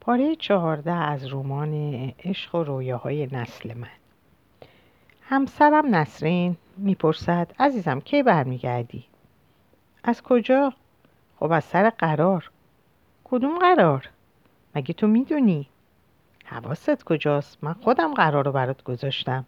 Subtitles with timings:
[0.00, 1.74] پاره چهارده از رمان
[2.24, 3.88] عشق و رویاهای نسل من.
[5.22, 9.04] همسرم نسرین می‌پرسد عزیزم کی برمیگردی؟
[10.04, 10.72] از کجا؟
[11.40, 12.50] خب از سر قرار.
[13.24, 14.08] کدوم قرار؟
[14.74, 15.68] مگه تو می‌دونی؟
[16.44, 19.44] حواست کجاست؟ من خودم قرار رو برات گذاشتم.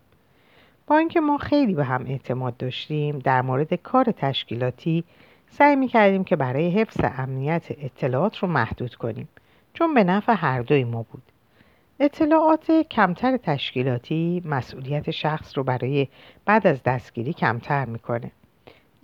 [0.87, 5.05] با اینکه ما خیلی به هم اعتماد داشتیم در مورد کار تشکیلاتی
[5.51, 9.29] سعی می‌کردیم که برای حفظ امنیت اطلاعات رو محدود کنیم.
[9.75, 11.23] چون به نفع هر دوی ما بود.
[12.01, 16.09] اطلاعات کمتر تشکیلاتی مسئولیت شخص رو برای
[16.45, 18.31] بعد از دستگیری کمتر می‌کنه.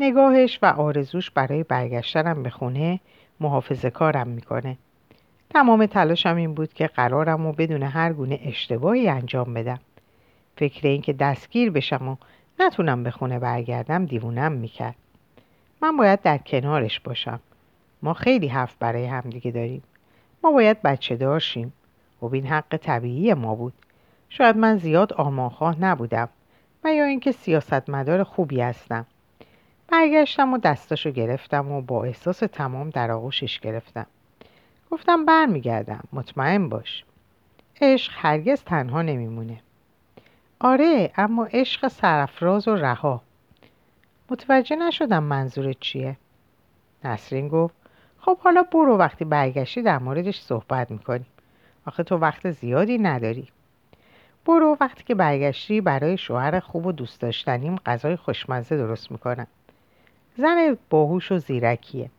[0.00, 3.00] نگاهش و آرزوش برای برگشتنم به خونه
[3.40, 4.76] محافظه کارم می‌کنه.
[5.50, 9.80] تمام تلاشم این بود که قرارم و بدون هر گونه اشتباهی انجام بدم.
[10.56, 12.16] فکر اینکه دستگیر بشم و
[12.60, 14.96] نتونم به خونه برگردم دیوونم می‌کرد.
[15.82, 17.40] من باید در کنارش باشم.
[18.02, 19.82] ما خیلی حرف برای همدیگه داریم.
[20.44, 21.72] ما باید بچه دارشیم
[22.22, 23.72] و خب این حق طبیعی ما بود.
[24.28, 26.28] شاید من زیاد آرمانخواه نبودم
[26.84, 29.06] و یا اینکه سیاستمدار خوبی هستم.
[29.88, 34.06] برگشتم و دستاشو گرفتم و با احساس تمام در آغوشش گرفتم.
[34.90, 37.04] گفتم برمیگردم مطمئن باش.
[37.80, 39.60] عشق هرگز تنها نمیمونه.
[40.60, 43.22] آره اما عشق سرفراز و رها.
[44.30, 46.16] متوجه نشدم منظورت چیه.
[47.04, 47.74] نسرین گفت
[48.28, 51.26] خب حالا برو وقتی برگشتی در موردش صحبت می‌کنیم
[51.86, 53.48] آخه تو وقت زیادی نداری.
[54.46, 59.46] برو وقتی که برگشتی برای شوهر خوب و دوست داشتنیم غذای خوشمزه درست می‌کنم
[60.36, 62.10] زن باهوش و زیرکیه.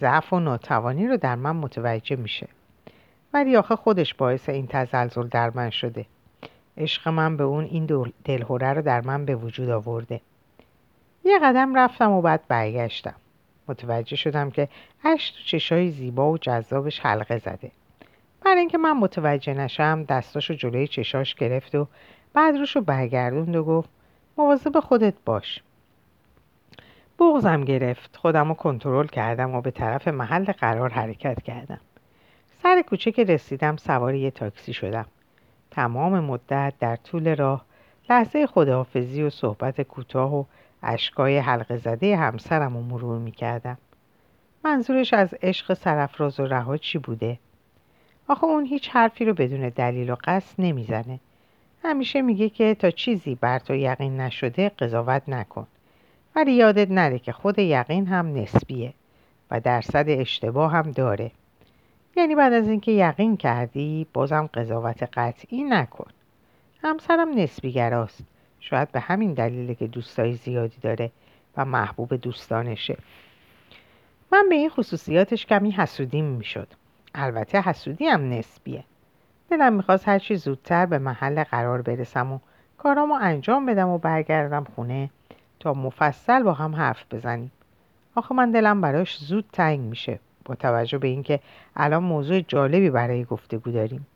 [0.00, 2.48] ضعف و ناتوانی رو در من متوجه میشه.
[3.34, 6.06] ولی آخه خودش باعث این تزلزل در من شده.
[6.76, 10.20] عشق من به اون این دلهوره رو در من به وجود آورده.
[11.24, 13.14] یه قدم رفتم و بعد برگشتم.
[13.70, 14.68] متوجه شدم که
[15.02, 17.70] هشت تو چشای زیبا و جذابش حلقه زده.
[18.44, 21.86] برای اینکه من متوجه نشم دستاشو جلوی چشاش گرفت و
[22.32, 23.88] بعد روشو برگردوند و گفت
[24.38, 25.62] مواظب خودت باش.
[27.18, 28.16] بغزم گرفت.
[28.16, 31.80] خودم رو کنترل کردم و به طرف محل قرار حرکت کردم.
[32.62, 35.06] سر کوچه که رسیدم سوار یه تاکسی شدم.
[35.70, 37.64] تمام مدت در طول راه
[38.10, 40.44] لحظه خداحافظی و صحبت کوتاه و
[40.82, 43.78] اشکای حلقه زده همسرم رو مرور می‌کردم.
[44.64, 47.38] منظورش از عشق سرفراز و رها چی بوده؟
[48.28, 51.20] آخه اون هیچ حرفی رو بدون دلیل و قصد نمی‌زنه.
[51.84, 55.66] همیشه میگه که تا چیزی بر تو یقین نشده قضاوت نکن.
[56.36, 58.92] ولی یادت نره که خود یقین هم نسبیه
[59.50, 61.30] و درصد اشتباه هم داره.
[62.16, 66.10] یعنی بعد از اینکه یقین کردی بازم قضاوت قطعی نکن.
[66.82, 68.24] همسرم نسبیگراست.
[68.60, 71.10] شاید به همین دلیله که دوستای زیادی داره
[71.56, 72.96] و محبوب دوستانشه.
[74.32, 76.68] من به این خصوصیاتش کمی حسودیم می‌شد.
[77.14, 78.84] البته حسودی هم نسبیه.
[79.50, 82.38] دلم می‌خواست هرچی زودتر به محل قرار برسم و
[82.78, 85.10] کارامو انجام بدم و برگردم خونه
[85.60, 87.52] تا مفصل با هم حرف بزنیم.
[88.14, 91.40] آخه من دلم براش زود تنگ میشه با توجه به اینکه
[91.76, 94.06] الان موضوع جالبی برای گفتگو داریم.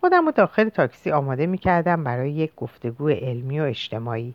[0.00, 4.34] خودم رو داخل تاکسی آماده می‌کردم برای یک گفتگو علمی و اجتماعی.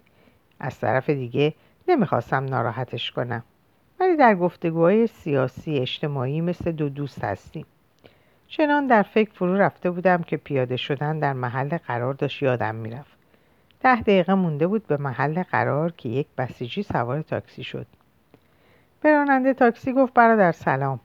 [0.59, 1.53] از طرف دیگه
[1.87, 3.43] نمی‌خواستم ناراحتش کنم.
[3.99, 7.65] ولی در گفتگوهای سیاسی اجتماعی مثل دو دوست هستیم.
[8.47, 13.17] چنان در فکر فرو رفته بودم که پیاده شدن در محل قرار داشت یادم می‌رفت.
[13.81, 17.87] ده دقیقه مونده بود به محل قرار که یک بسیجی سوار تاکسی شد.
[19.01, 20.99] به راننده تاکسی گفت برادر سلام.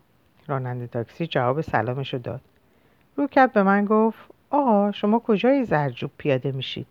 [0.47, 2.41] راننده تاکسی جواب سلامشو داد.
[3.17, 6.87] رو کرد به من گفت آقا شما کجای زرجوب پیاده میشید؟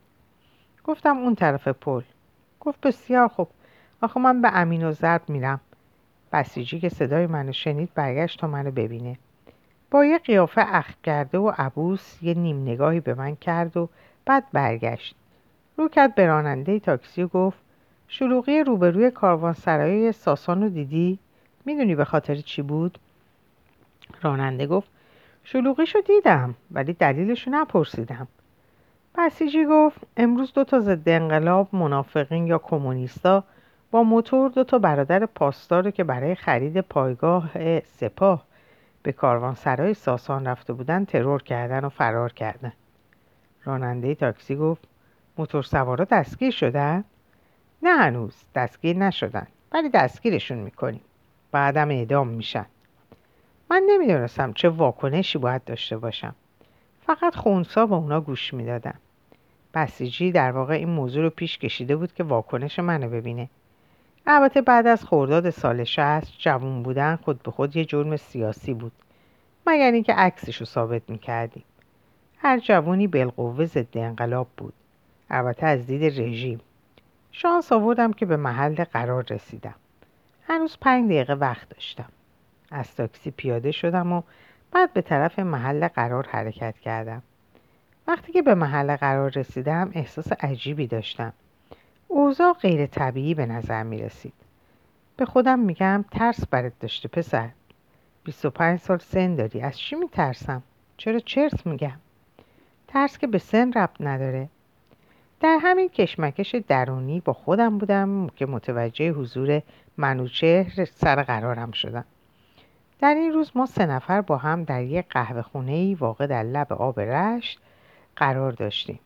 [0.83, 2.01] گفتم اون طرف پل.
[2.59, 3.47] گفت بسیار خوب.
[4.01, 5.59] آخه من به امین و ضرب میرم.
[6.33, 9.17] بسیجی که صدای منو شنید برگشت تا منو ببینه.
[9.91, 13.89] با یه قیافه اخ کرده و عبوس یه نیم نگاهی به من کرد و
[14.25, 15.15] بعد برگشت.
[15.77, 17.57] رو کرد به راننده تاکسی و گفت
[18.07, 21.19] شلوغی روبروی کاروانسرای ساسان رو دیدی؟
[21.65, 22.99] می‌دونی به خاطر چی بود؟
[24.21, 24.89] راننده گفت
[25.51, 28.27] شلوغیشو دیدم ولی دلیلشو نپرسیدم.
[29.17, 33.43] بسیجی گفت امروز دو تا ضد انقلاب منافقین یا کمونیستا
[33.91, 38.45] با موتور دو تا برادر پاسدار که برای خرید پایگاه سپاه
[39.03, 42.73] به کاروانسرای ساسان رفته بودن ترور کردن و فرار کردن.
[43.63, 44.87] راننده تاکسی گفت
[45.37, 47.03] موتور سوارا دستگیر شدن؟
[47.83, 51.01] نه هنوز دستگیر نشدن ولی دستگیرشون می‌کنیم.
[51.51, 52.65] بعدم اعدام میشن.
[53.69, 56.35] من نمی‌دونستم چه واکنشی باید داشته باشم.
[57.01, 58.95] فقط خونسا به اونا گوش می‌دادم
[59.73, 63.49] بسیجی در واقع این موضوع رو پیش کشیده بود که واکنش منو ببینه.
[64.27, 68.91] البته بعد از خورداد سال شهست جوون بودن خود به خود یه جرم سیاسی بود.
[69.67, 71.63] مگر اینکه عکسش رو ثابت می‌کردیم.
[72.37, 74.73] هر جوانی بالقوه ضد انقلاب بود.
[75.29, 76.61] البته از دید رژیم.
[77.31, 79.75] شانس آوردم که به محل قرار رسیدم.
[80.47, 82.09] هنوز پنج دقیقه وقت داشتم.
[82.71, 84.21] از تاکسی پیاده شدم و
[84.71, 87.21] بعد به طرف محل قرار حرکت کردم.
[88.07, 91.33] وقتی که به محل قرار رسیدم احساس عجیبی داشتم.
[92.07, 94.33] اوضاع غیر طبیعی به نظر می رسید.
[95.17, 97.49] به خودم میگم ترس برات داشته پسر.
[98.23, 100.63] 25 سال سن داری از چی میترسم؟
[100.97, 101.99] چرا چرت میگم؟
[102.87, 104.49] ترس که به سن ربط نداره.
[105.39, 109.61] در همین کشمکش درونی با خودم بودم که متوجه حضور
[109.97, 112.05] منوچهر سر قرارم شدم.
[112.99, 116.73] در این روز ما سه نفر با هم در یک قهوه خونه واقع در لب
[116.73, 117.59] آب رشت
[118.15, 118.99] قرار داشتیم.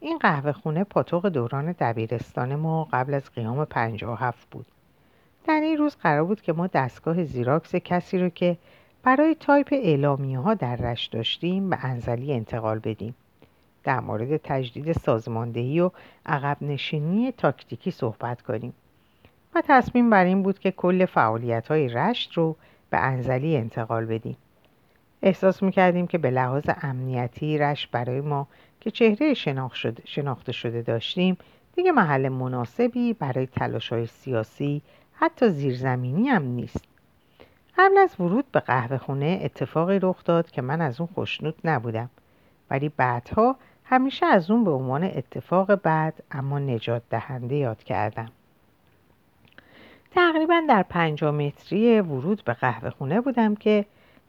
[0.00, 3.66] این قهوه خونه پاتوق دوران دبیرستان ما قبل از قیام
[4.18, 4.66] هفت بود.
[5.46, 8.56] در این روز قرار بود که ما دستگاه زیراکس کسی رو که
[9.02, 13.14] برای تایپ اعلامیه ها در رشت داشتیم به انزلی انتقال بدیم.
[13.84, 15.90] در مورد تجدید سازماندهی و
[16.26, 18.72] عقب نشینی تاکتیکی صحبت کنیم.
[19.54, 22.56] و تصمیم بر این بود که کل فعالیت های رشت رو
[22.92, 24.36] به انزلی انتقال بدیم.
[25.22, 28.48] احساس می‌کردیم که به لحاظ امنیتی رشت برای ما
[28.80, 29.34] که چهره
[30.04, 31.38] شناخته شده داشتیم
[31.76, 36.84] دیگه محل مناسبی برای تلاش های سیاسی حتی زیرزمینی هم نیست.
[37.78, 42.10] قبل از ورود به قهوه خونه اتفاقی رخ داد که من از اون خوشنود نبودم.
[42.70, 48.28] ولی بعدها همیشه از اون به عنوان اتفاق بعد اما نجات دهنده یاد کردم.
[50.14, 53.84] تقریبا در پنجاه متری ورود به قهوه خونه بودم که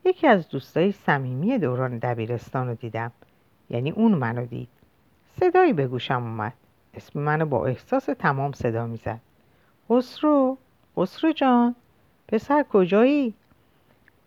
[0.05, 3.11] یکی از دوستای صمیمی دوران دبیرستان رو دیدم.
[3.69, 4.69] یعنی اون منو دید.
[5.39, 6.53] صدایی به گوشم اومد.
[6.93, 9.19] اسم منو با احساس تمام صدا می‌زد.
[9.89, 10.57] خسرو
[10.97, 11.75] خسرو جان
[12.27, 13.33] پسر کجایی?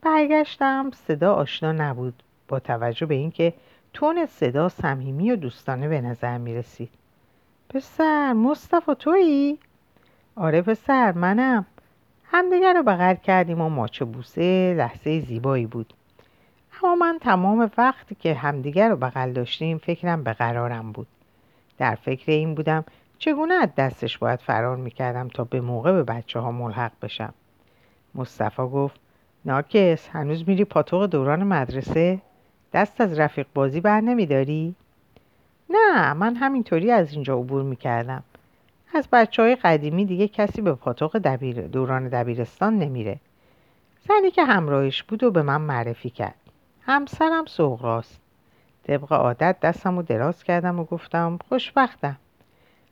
[0.03, 3.55] برگشتم صدا آشنا نبود با توجه به اینکه
[3.93, 6.91] تون صدا صمیمی و دوستانه به نظر می رسید
[7.69, 9.59] پسر مصطفی تویی؟
[10.37, 11.67] آره پسر منم.
[12.25, 15.95] همدیگر رو بغل کردیم و ماچه بوسه لحظه زیبایی بود.
[16.83, 21.07] اما من تمام وقتی که همدیگر رو بغل داشتیم فکرم به قرارم بود.
[21.79, 22.85] در فکر این بودم
[23.19, 27.35] چگونه از دستش باید فرار می‌کردم تا به موقع به بچه ها ملحق بشم.
[28.15, 29.01] مصطفی گفت
[29.45, 32.21] ناکس هنوز میری پاتوق دوران مدرسه؟
[32.73, 34.75] دست از رفیق بازی بر نمیداری؟
[35.71, 38.23] نه من همینطوری از اینجا عبور می‌کردم.
[38.95, 43.21] از بچه های قدیمی دیگه کسی به پاتوق دبیر دوران دبیرستان نمیره.
[44.09, 46.35] زنی که همراهش بود و به من معرفی کرد.
[46.81, 48.21] همسرم سغراست
[48.87, 52.17] طبق عادت دستم رو دراز کردم و گفتم خوشبختم.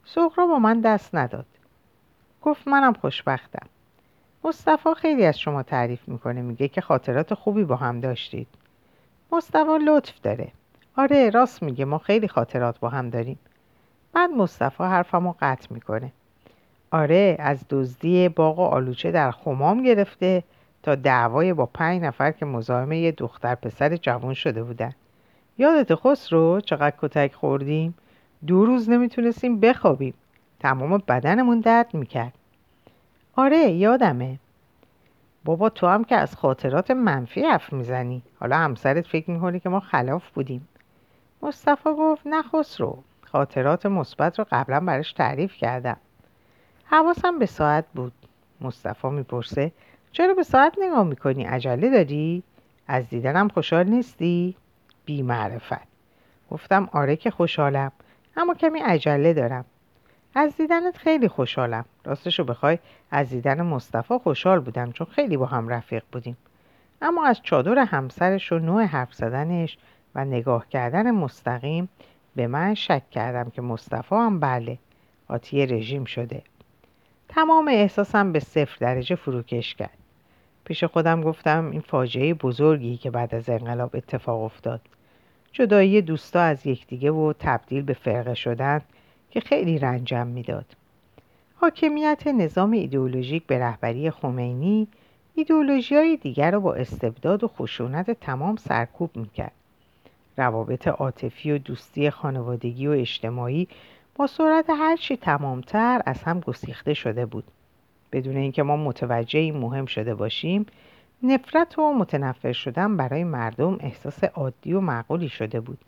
[0.05, 1.47] سغرا با من دست نداد.
[2.43, 3.67] گفت منم خوشبختم.
[4.45, 8.49] مصطفی خیلی از شما تعریف می‌کنه میگه که خاطرات خوبی با هم داشتید.
[9.33, 10.53] مصطفی لطف داره.
[10.97, 13.39] آره راست میگه ما خیلی خاطرات با هم داریم.
[14.15, 16.13] بعد مصطفی حرفمو قطع می‌کنه.
[16.91, 20.43] آره از دزدی باغ و آلوچه در خمام گرفته
[20.83, 24.93] تا دعوای با پنج نفر که مزاحم یه دختر پسر جوان شده بودن.
[25.59, 25.91] یادت
[26.31, 27.95] رو چقدر کتک خوردیم؟
[28.47, 30.15] دو روز نمی‌تونستیم بخوابیم.
[30.61, 32.33] تمام بدنمون درد می‌کرد.
[33.37, 34.39] آره یادمه.
[35.45, 38.23] بابا تو هم که از خاطرات منفی حرف می‌زنی.
[38.41, 40.69] حالا همسرت فکر می‌کنی که ما خلاف بودیم.
[41.43, 42.99] مصطفی گفت نه خسرو.
[43.35, 45.97] خاطرات مثبت رو قبلا براش تعریف کردم.
[46.85, 48.13] حواسم به ساعت بود.
[48.61, 49.73] مصطفی می‌پرسه
[50.13, 52.43] چرا به ساعت نگاه می‌کنی؟ عجله داری؟
[52.89, 54.55] از دیدنم خوشحال نیستی؟
[55.05, 55.87] بی معرفت
[56.51, 57.93] گفتم آره که خوشحالم
[58.37, 59.65] اما کمی عجله دارم.
[60.35, 61.85] از دیدنت خیلی خوشحالم.
[62.05, 62.79] راستشو بخوای
[63.11, 66.37] از دیدن مصطفی خوشحال بودم چون خیلی با هم رفیق بودیم.
[67.03, 69.79] اما از چادر همسرش و نوع حرف زدنش
[70.15, 71.89] و نگاه کردن مستقیم
[72.37, 74.79] به من شک کردم که مصطفی هم بله
[75.29, 76.43] آتی رژیم شده.
[77.29, 79.99] تمام احساسم به صفر درجه فروکش کرد.
[80.65, 84.81] پیش خودم گفتم این فاجعه بزرگی که بعد از انقلاب اتفاق افتاد.
[85.53, 88.81] جدایی دوستا از یکدیگه و تبدیل به فرقه شدن
[89.31, 90.67] که خیلی رنجم می‌داد.
[91.55, 94.89] حاکمیت نظام ایدئولوژیک به رهبری خمینی
[95.35, 99.53] ایدئولوژی های دیگر را با استبداد و خشونت تمام سرکوب می‌کرد.
[100.37, 103.69] روابط عاطفی و دوستی خانوادگی و اجتماعی
[104.15, 107.45] با سرعت هرچی تمامتر از هم گسیخته شده بود.
[108.13, 110.67] بدون اینکه ما متوجه این مهم شده باشیم
[111.23, 115.79] نفرت و متنفر شدن برای مردم احساس عادی و معقولی شده بود.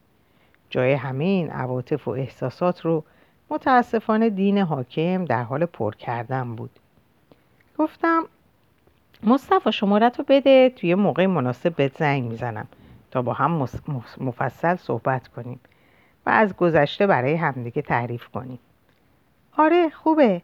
[0.70, 3.04] جای همه این عواطف و احساسات رو
[3.50, 6.70] متاسفانه دین حاکم در حال پر کردن بود.
[7.78, 8.24] گفتم
[9.22, 12.66] مصطفی شمارت رو بده توی موقع مناسب بهت زنگ می‌زنم.
[13.16, 13.66] تا با هم
[14.20, 15.60] مفصل صحبت کنیم
[16.26, 18.58] و از گذشته برای همدیگه تعریف کنیم.
[19.56, 20.42] آره خوبه.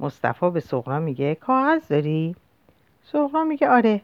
[0.00, 2.36] مصطفی به سغرا میگه کاغذ داری؟
[3.02, 4.00] سغرا میگه آره.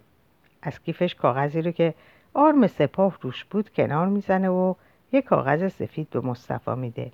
[0.62, 1.94] از کیفش کاغذی رو که
[2.34, 4.74] آرم سپاه روش بود کنار می‌زنه و
[5.12, 7.12] یه کاغذ سفید به مصطفی میده.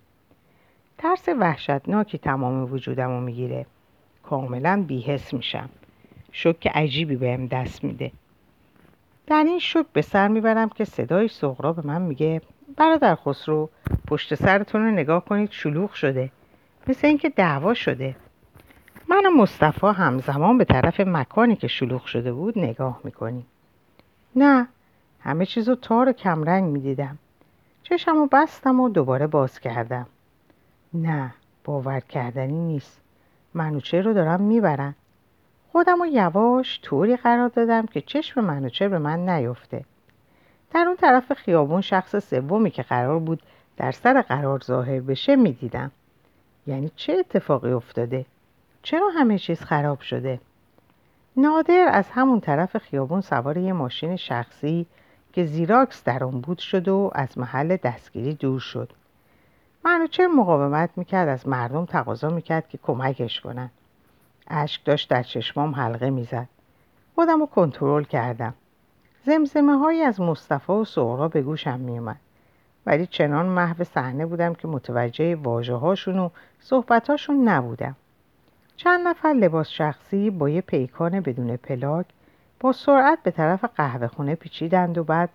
[0.98, 3.66] ترس وحشتناکی تمام وجودم رو می‌گیره.
[4.22, 5.68] کاملا بیحس میشم.
[6.32, 8.12] شک عجیبی بهم دست میده.
[9.26, 12.40] در این شک به سر می‌برم که صدای سغرا به من میگه
[12.76, 13.70] برادر خسرو
[14.06, 16.30] پشت سرتون رو نگاه کنید شلوغ شده
[16.86, 18.16] مثل اینکه دعوا شده.
[19.08, 23.46] من و مصطفی همزمان به طرف مکانی که شلوغ شده بود نگاه می‌کنیم.
[24.36, 24.68] نه
[25.20, 27.18] همه چیز رو تار و کمرنگ می‌دیدم.
[27.82, 30.06] چشم و بستم و دوباره باز کردم.
[30.94, 31.34] نه
[31.64, 33.00] باور کردنی نیست.
[33.54, 34.94] منوچه رو دارم می‌برن
[35.72, 39.84] خودم رو یواش طوری قرار دادم که چشم منوچه به من نیفته.
[40.70, 43.42] در اون طرف خیابون شخص سومی که قرار بود
[43.76, 45.90] در سر قرار ظاهر بشه می‌دیدم.
[46.66, 48.26] یعنی چه اتفاقی افتاده؟
[48.82, 50.40] چرا همه چیز خراب شده؟
[51.36, 54.86] نادر از همون طرف خیابون سوار یه ماشین شخصی
[55.32, 58.92] که زیراکس در اون بود شد و از محل دستگیری دور شد.
[59.84, 63.70] منوچه مقاومت می‌کرد از مردم تقاضا می‌کرد که کمکش کنن.
[64.50, 66.48] اشک داشت در چشمام حلقه می‌زد.
[67.14, 68.54] خودم رو کنترل کردم.
[69.24, 72.20] زمزمه هایی از مصطفی و سهرا به گوشم میومد
[72.86, 76.28] ولی چنان محو صحنه بودم که متوجه واجه هاشون و
[76.60, 77.96] صحبت هاشون نبودم.
[78.76, 82.06] چند نفر لباس شخصی با یه پیکان بدون پلاک
[82.60, 85.30] با سرعت به طرف قهوه خونه پیچیدند و بعد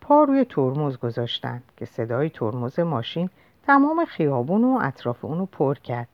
[0.00, 3.30] پا روی ترمز گذاشتند که صدای ترمز ماشین
[3.66, 6.08] تمام خیابون و اطراف اونو پر کرد.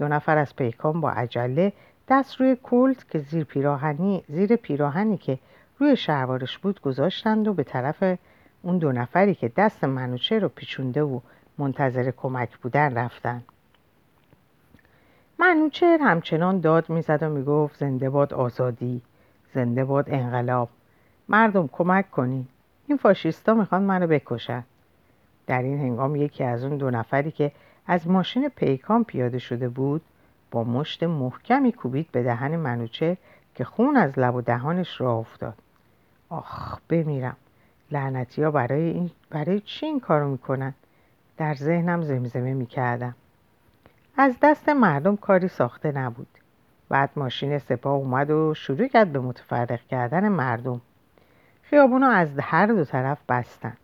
[0.00, 1.72] دو نفر از پیکان با عجله
[2.08, 5.38] دست روی کلت که زیر پیراهنی زیر پیراهنی که
[5.78, 8.18] روی شلوارش بود گذاشتند و به طرف
[8.62, 11.20] اون دو نفری که دست منوچه رو پیچونده و
[11.58, 13.42] منتظر کمک بودن رفتن.
[15.38, 19.02] منوچهر همچنان داد می‌زد و می‌گفت زنده باد آزادی
[19.54, 20.68] زنده باد انقلاب
[21.28, 22.46] مردم کمک کنین
[22.86, 24.64] این فاشیستا می‌خوان منو بکشن.
[25.46, 27.52] در این هنگام یکی از اون دو نفری که
[27.90, 30.02] از ماشین پیکان پیاده شده بود
[30.50, 33.16] با مشت محکمی کوبید به دهن منوچه
[33.54, 35.54] که خون از لب و دهانش را افتاد.
[36.28, 37.36] آخ بمیرم.
[37.90, 40.74] لعنتی ها برای, این برای چی این کارو می‌کنن؟
[41.36, 43.14] در ذهنم زمزمه می‌کردم.
[44.16, 46.38] از دست مردم کاری ساخته نبود.
[46.88, 50.80] بعد ماشین سپاه اومد و شروع کرد به متفرق کردن مردم.
[51.62, 53.76] خیابونو از هر دو طرف بستن.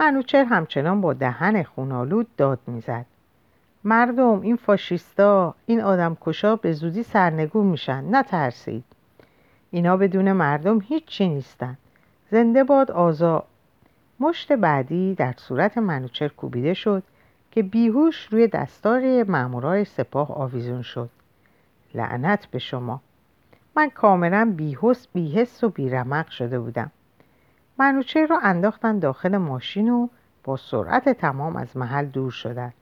[0.00, 3.06] منوچر همچنان با دهن خونالود داد می‌زد.
[3.86, 8.16] مردم این فاشیستا این آدم کشا به زودی سرنگون میشن.
[8.16, 8.84] نترسید.
[9.70, 11.76] اینا بدون مردم هیچی نیستن.
[12.30, 13.44] زنده باد آزا
[14.20, 17.02] مشت بعدی در صورت منوچر کوبیده شد
[17.50, 21.10] که بیهوش روی دستار مامورای سپاه آویزون شد.
[21.94, 23.00] لعنت به شما.
[23.76, 26.90] من کاملا بیهوس بیهس و بیرمق شده بودم.
[27.78, 30.08] منوچه را انداختن داخل ماشین و
[30.44, 32.72] با سرعت تمام از محل دور شدن.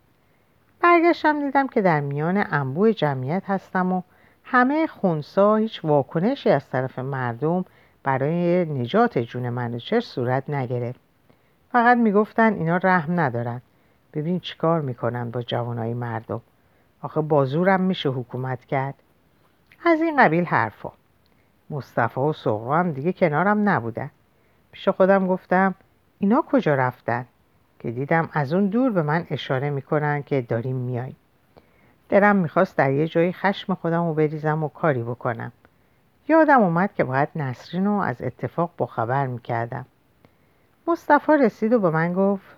[0.82, 4.02] برگشتم دیدم که در میان انبوه جمعیت هستم و
[4.44, 7.64] همه خونسا هیچ واکنشی از طرف مردم
[8.02, 11.00] برای نجات جون منوچر صورت نگرفت.
[11.72, 13.62] فقط می‌گفتن اینا رحم ندارن.
[14.12, 16.40] ببین چیکار می‌کنن با جوانای مردم.
[17.02, 18.94] آخه بازورم میشه حکومت کرد.
[19.84, 20.92] از این قبیل حرفا.
[21.70, 24.10] مصطفی و سغرا هم دیگه کنارم نبودن.
[24.72, 25.74] پیش خودم گفتم
[26.18, 27.26] اینا کجا رفتن؟
[27.82, 31.16] که دیدم از اون دور به من اشاره می‌کنن که داریم میاییم
[32.08, 35.52] دلم می‌خواست در یه جایی خشم خودم رو بریزم و کاری بکنم.
[36.28, 39.86] یادم اومد که باید نسرین رو از اتفاق با خبر می‌کردم.
[40.86, 42.56] مصطفی رسید و به من گفت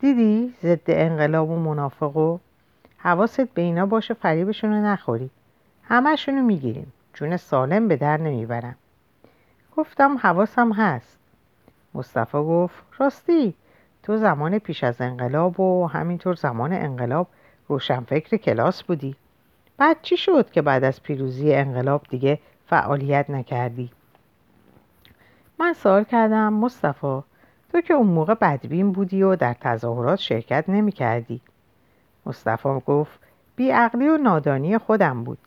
[0.00, 2.38] دیدی ضد انقلاب و منافق و
[2.98, 5.30] حواست به اینا باشه فریبشون رو نخوری.
[5.82, 6.92] همهشونو می‌گیریم.
[7.14, 8.76] جون سالم به در نمی‌برم.
[9.76, 11.18] گفتم حواسم هست.
[11.94, 13.54] مصطفی گفت راستی؟
[14.04, 17.26] تو زمان پیش از انقلاب و همینطور زمان انقلاب
[17.68, 19.16] روشنفکر کلاس بودی.
[19.76, 23.90] بعد چی شد که بعد از پیروزی انقلاب دیگه فعالیت نکردی؟
[25.58, 27.22] من سوال کردم مصطفی
[27.72, 31.40] تو که اون موقع بدبین بودی و در تظاهرات شرکت نمی کردی.
[32.26, 33.20] مصطفی گفت
[33.56, 35.38] بیعقلی و نادانی خودم بود.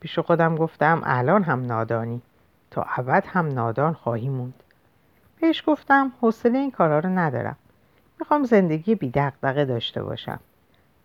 [0.00, 2.22] پیش خودم گفتم الان هم نادانی.
[2.70, 4.62] تا ابد هم نادان خواهی موند.
[5.40, 7.56] بهش گفتم حوصله این کارا رو ندارم.
[8.24, 10.40] می‌خوام زندگی بی دقدقه داشته باشم.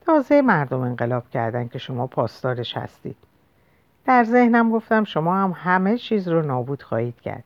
[0.06, 3.16] تازه مردم انقلاب کردن که شما پاسدارش هستید.
[4.06, 7.44] در ذهنم گفتم شما هم همه چیز رو نابود خواهید کرد.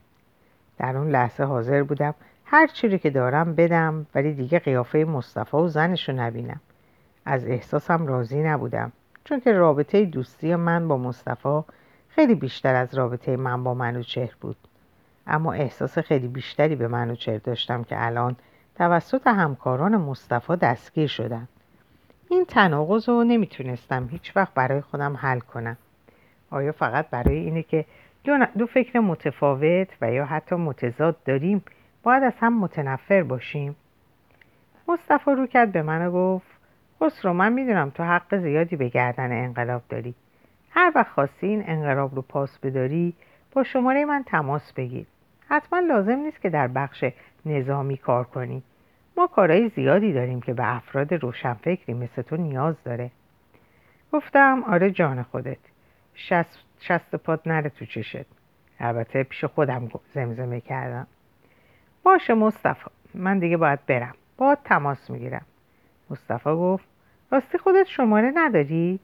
[0.78, 2.14] در اون لحظه حاضر بودم
[2.46, 6.62] هر چیزی که دارم بدم ولی دیگه قیافه مصطفی و زنش رو نبینم.
[7.26, 8.92] از احساسم راضی نبودم
[9.24, 11.62] چون که رابطه دوستی من با مصطفی
[12.10, 14.58] خیلی بیشتر از رابطه من با منوچهر بود.
[15.28, 18.36] اما احساس خیلی بیشتری به منوچهر داشتم که الان
[18.76, 21.48] توسط همکاران مصطفی دستگیر شدم.
[22.30, 25.78] این تناقض رو نمی‌تونستم هیچ وقت برای خودم حل کنم.
[26.50, 27.86] آیا فقط برای اینه که
[28.58, 31.64] دو, فکر متفاوت و یا حتی متضاد داریم
[32.04, 33.76] باید از هم متنفر باشیم؟
[34.88, 36.48] مصطفی رو کرد به من و گفت
[37.02, 40.16] خسرو من می‌دونم تو حق زیادی به گردن انقلاب داری.
[40.70, 43.14] هر وقت خواستی این انقلاب رو پاس بداری
[43.52, 45.06] با شماره من تماس بگیر.
[45.48, 47.06] حتما لازم نیست که در بخش
[47.46, 48.64] نظامی کار کنی.
[49.18, 53.12] ما کارهای زیادی داریم که به افراد روشنفکری مثل تو نیاز داره.
[54.12, 55.58] گفتم آره جان خودت.
[56.16, 58.26] شست, شست پات نره تو چشت.
[58.80, 61.08] البته پیش خودم زمزمه کردم.
[62.04, 64.16] باشه مصطفی من دیگه باید برم.
[64.38, 65.46] با تماس می‌گیرم.
[66.10, 66.86] مصطفی گفت
[67.32, 69.00] راستی خودت شماره نداری؟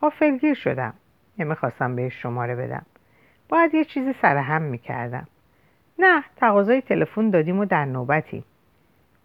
[0.00, 0.94] غافلگیر شدم.
[1.38, 2.86] نمی‌خواستم بهش شماره بدم.
[3.48, 5.26] باید یه چیزی سرهم می‌کردم.
[6.00, 8.44] نه تقاضای تلفن دادیم و در نوبتی.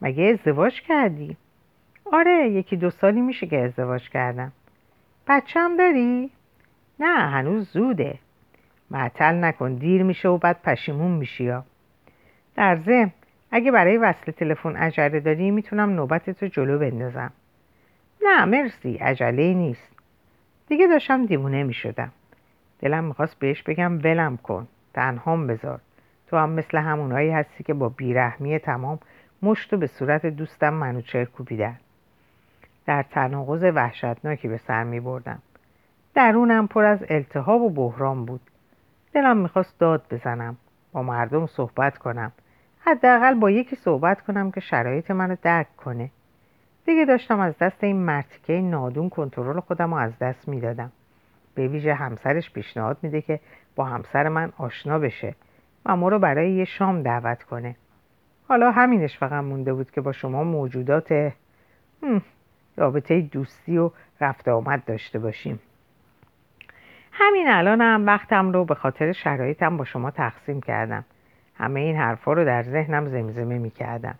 [0.01, 1.37] مگه ازدواج کردی؟
[2.11, 4.51] آره یکی دو سالی میشه که ازدواج کردم.
[5.27, 6.31] بچه هم داری؟
[6.99, 8.19] نه هنوز زوده.
[8.91, 11.63] معطل نکن دیر میشه و بعد پشیمون میشی یا
[12.55, 13.11] در ضمن
[13.51, 17.31] اگه برای وصل تلفن عجله داری می‌تونم نوبت تو جلو بندازم.
[18.23, 19.91] نه مرسی عجله نیست.
[20.67, 22.11] دیگه داشتم دیوونه می‌شدم.
[22.79, 24.67] دلم می‌خواست بهش بگم ولم کن.
[24.93, 25.79] تنهام بذار.
[26.27, 28.99] تو هم مثل همونایی هستی که با بیرحمی تمام
[29.41, 31.77] مشتو به صورت دوستم منوچر کوبیدن.
[32.85, 35.39] در تناقض وحشتناکی به سر می بردم.
[36.13, 38.41] درونم پر از التهاب و بحران بود.
[39.13, 40.57] دلم می‌خواست داد بزنم
[40.91, 42.31] با مردم صحبت کنم.
[42.79, 46.09] حداقل با یکی صحبت کنم که شرایط منو درک کنه.
[46.85, 50.91] دیگه داشتم از دست این مرتیکه نادون کنترل خودم رو از دست می‌دادم.
[51.55, 53.39] به ویژه همسرش پیشنهاد میده که
[53.75, 55.35] با همسر من آشنا بشه.
[55.85, 57.75] و ما رو برای یه شام دعوت کنه.
[58.47, 61.33] حالا همینش فقط مونده بود که با شما موجودات
[62.77, 65.59] رابطه دوستی و رفت آمد داشته باشیم.
[67.11, 71.05] همین الانم هم وقتم رو به خاطر شرایطم با شما تقسیم کردم.
[71.57, 74.15] همه این حرفا رو در ذهنم زمزمه می کردم.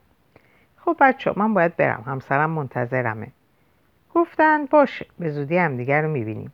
[0.77, 2.03] خب بچه من باید برم.
[2.07, 3.27] همسرم منتظرمه.
[4.13, 6.51] گفتن باشه به زودی هم دیگر رو می‌بینیم.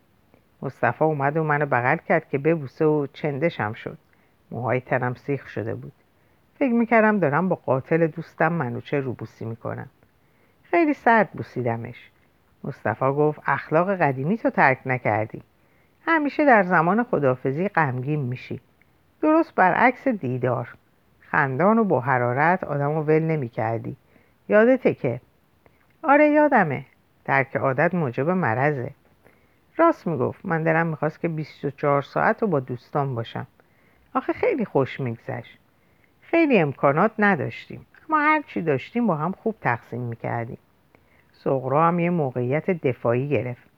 [0.62, 3.98] مصطفی اومد و منو بغل کرد که ببوسه و چندشم شد.
[4.52, 5.92] موهای تنم سیخ شده بود.
[6.60, 9.90] فکر می‌کردم دارم با قاتل دوستم منوچه روبوسی می‌کنم.
[10.64, 12.10] خیلی سرد بوسیدمش.
[12.64, 15.42] مصطفی گفت اخلاق قدیمی تو ترک نکردی.
[16.06, 18.62] همیشه در زمان خدافزی غمگین میشی.
[19.22, 20.74] درست برعکس دیدار.
[21.20, 23.96] خندان و با حرارت آدم ول نمی کردی
[24.50, 25.22] یادته که؟
[26.04, 26.86] آره یادمه.
[27.26, 28.92] درک عادت موجب مرزه
[29.78, 33.48] راست می‌گفت من دلم می‌خواست که 24 ساعت رو با دوستان باشم.
[34.16, 35.58] آخه خیلی خوش میگذشت.
[36.22, 37.86] خیلی امکانات نداشتیم.
[38.10, 40.58] اما هر چی داشتیم با هم خوب تقسیم می‌کردیم.
[41.32, 43.70] سغرا هم یه موقعیت دفاعی گرفت.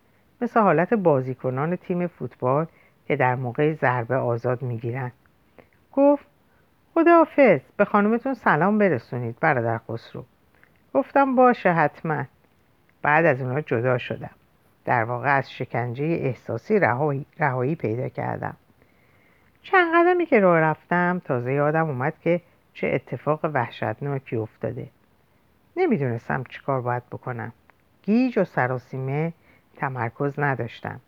[0.42, 2.66] مثل حالت بازیکنان تیم فوتبال
[3.08, 5.12] که در موقع ضربه آزاد می‌گیرن.
[5.94, 6.26] گفت
[6.94, 10.26] خداحافظ به خانومتون سلام برسونید برادر خسرو.
[10.94, 12.24] گفتم باشه حتما.
[13.02, 14.30] بعد از اونها جدا شدم.
[14.86, 16.80] در واقع از شکنجه احساسی
[17.40, 18.56] رهایی پیدا کردم.
[19.64, 22.42] چند قدمی که راه رفتم تازه یادم اومد که
[22.74, 24.88] چه اتفاق وحشتناکی افتاده.
[25.78, 27.54] نمی‌دونستم چیکار باید بکنم.
[28.02, 29.34] گیج و سراسیمه
[29.76, 31.00] تمرکز نداشتم.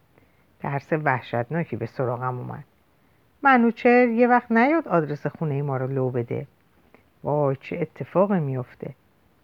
[0.59, 2.63] ترس وحشتناکی به سراغم اومد.
[3.43, 6.47] منوچر یه وقت نیاد آدرس خونه ما رو لو بده.
[7.23, 8.95] وای چه اتفاقی میفته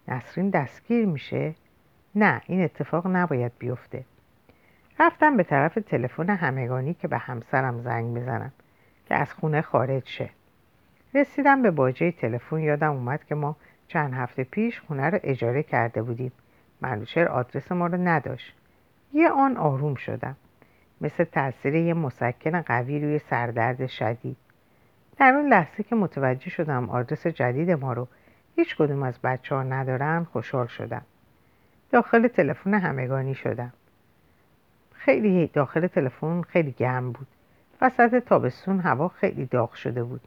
[0.08, 1.54] نسرین دستگیر میشه؟
[2.14, 4.04] نه این اتفاق نباید بیفته.
[5.00, 8.52] رفتم به طرف تلفن همگانی که به همسرم زنگ بزنم.
[9.06, 10.30] که از خونه خارج شه.
[11.14, 13.56] رسیدم به باجه تلفن یادم اومد که ما
[13.88, 16.32] چند هفته پیش خونه رو اجاره کرده بودیم.
[16.80, 18.54] منوچر آدرس ما رو نداشت.
[19.12, 20.36] یه آن آروم شدم.
[21.00, 24.36] مثل تاثیر یه مسکن قوی روی سردرد شدید.
[25.16, 28.08] در اون لحظه که متوجه شدم آدرس جدید ما رو
[28.56, 31.02] هیچ کدوم از بچه ها ندارن خوشحال شدم.
[31.90, 33.72] داخل تلفن همگانی شدم.
[34.92, 37.26] خیلی داخل تلفن خیلی گرم بود.
[37.82, 40.20] وسط تابستون هوا خیلی داغ شده بود.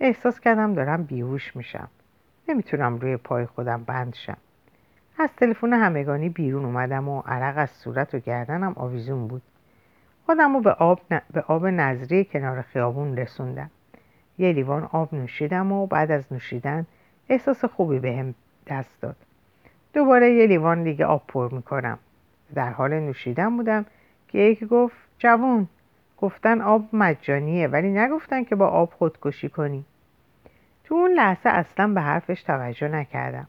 [0.00, 1.88] احساس کردم دارم بیهوش میشم.
[2.48, 4.36] نمی‌تونم روی پای خودم بند شم.
[5.18, 9.42] از تلفن همگانی بیرون اومدم و عرق از صورت و گردنم آویزون بود.
[10.26, 13.70] خودم رو به آب, به آب نظری کنار خیابون رسوندم.
[14.38, 16.86] یه لیوان آب نوشیدم و بعد از نوشیدن
[17.28, 18.34] احساس خوبی بهم
[18.66, 19.16] دست داد.
[19.92, 21.98] دوباره یه لیوان دیگه آب پر می‌کنم.
[22.54, 23.86] در حال نوشیدن بودم
[24.28, 25.68] که یکی گفت جوون
[26.18, 29.84] گفتن آب مجانیه ولی نگفتن که با آب خودکشی کنی.
[30.84, 33.48] تو اون لحظه اصلا به حرفش توجه نکردم.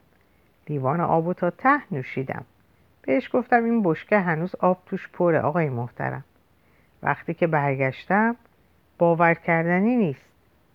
[0.69, 2.45] لیوان آب و تا ته نوشیدم.
[3.01, 6.23] بهش گفتم این بشکه هنوز آب توش پره آقای محترم.
[7.03, 8.35] وقتی که برگشتم
[8.97, 10.25] باور کردنی نیست.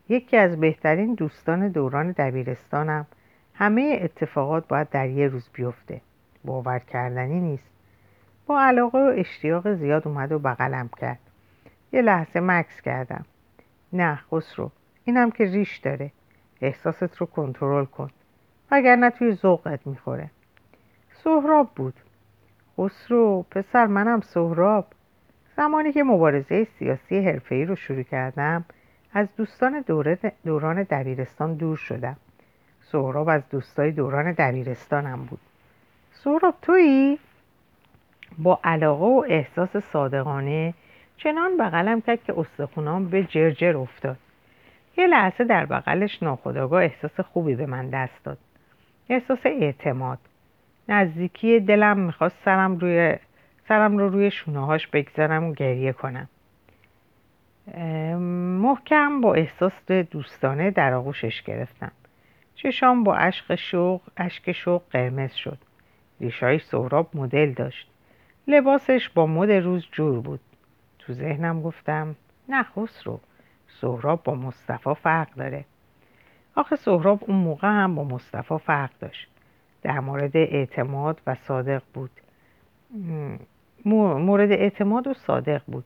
[0.08, 3.06] یکی از بهترین دوستان دوران دبیرستانم.
[3.54, 6.00] همه اتفاقات باید در یه روز بیفته.
[6.44, 7.70] باور کردنی نیست.
[8.46, 11.18] با علاقه و اشتیاق زیاد اومد و بغلم کرد.
[11.92, 13.24] یه لحظه مکس کردم.
[13.92, 14.70] نه خسرو.
[15.04, 16.10] اینم که ریش داره.
[16.60, 18.10] احساست رو کنترل کن.
[18.70, 20.30] وگرنه توی ذوقت می‌خوره.
[21.10, 21.94] سهراب بود.
[22.78, 24.86] خسرو پسر منم سهراب.
[25.56, 28.64] زمانی که مبارزه سیاسی حرفه‌ای رو شروع کردم
[29.12, 29.84] از دوستان
[30.44, 32.16] دوران دبیرستان دور شدم.
[32.80, 35.40] سهراب از دوستای دوران دبیرستانم بود.
[36.12, 37.18] سهراب تویی؟
[38.38, 40.74] با علاقه و احساس صادقانه
[41.22, 44.16] چنان بغلم کرد که استخونام به جرجر افتاد.
[44.96, 48.38] یه لحظه در بغلش ناخداگاه احساس خوبی به من دست داد.
[49.08, 50.18] احساس اعتماد.
[50.88, 53.16] نزدیکی دلم می‌خواست سرم روی
[53.68, 56.28] سرم رو روی شونههاش بگذارم و گریه کنم.
[58.62, 61.92] محکم با احساس دوستانه در آغوشش گرفتم.
[62.54, 65.58] چشام با عشق شوق اشک شوق قرمز شد.
[66.20, 67.90] ریشای سهراب مدل داشت.
[68.48, 70.40] لباسش با مد روز جور بود.
[71.06, 72.16] تو ذهنم گفتم
[72.48, 72.64] نه
[73.04, 73.20] رو
[73.80, 75.64] سهراب با مصطفی فرق داره.
[76.54, 79.28] آخه سهراب اون موقع هم با مصطفی فرق داشت.
[79.82, 82.10] در مورد اعتماد و صادق بود.
[83.84, 85.84] مورد اعتماد و صادق بود.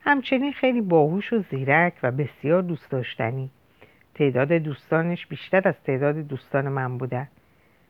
[0.00, 3.50] همچنین خیلی باهوش و زیرک و بسیار دوست داشتنی.
[4.14, 7.28] تعداد دوستانش بیشتر از تعداد دوستان من بودن.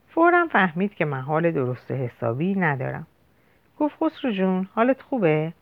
[0.09, 3.07] فورا فهمید که من حال درست حسابی ندارم.
[3.79, 5.53] گفت خسرو جون حالت خوبه؟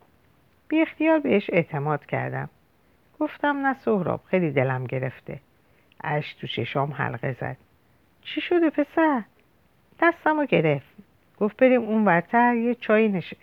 [0.68, 2.48] بی اختیار بهش اعتماد کردم.
[3.20, 5.40] گفتم نه سهراب خیلی دلم گرفته.
[6.00, 7.56] اش تو چشام حلقه زد.
[8.22, 9.22] چی شده پسر؟
[10.00, 10.86] دستم رو گرفت.
[11.40, 13.34] گفت بریم اون ورتر یه چای نش...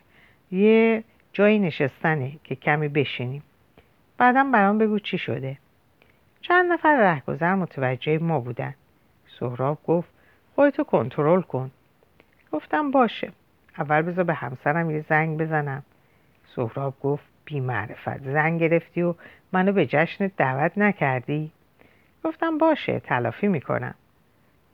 [0.52, 3.44] یه جایی نشستنه که کمی بشینیم.
[4.18, 5.58] بعدم برام بگو چی شده.
[6.42, 8.76] چند نفر رهگذر متوجه ما بودن.
[9.40, 10.10] سهراب گفت
[10.56, 11.72] خودتو کنترل کن.
[12.52, 13.32] گفتم باشه.
[13.78, 15.84] اول بذار به همسرم یه زنگ بزنم.
[16.56, 19.16] سهراب گفت بی معرفت زنگ گرفتی و
[19.52, 21.52] منو به جشن دعوت نکردی.
[22.24, 23.96] گفتم باشه تلافی می‌کنم.